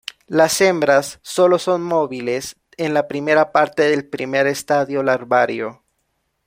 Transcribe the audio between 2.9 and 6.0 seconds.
la primera parte del primer estadio larvario.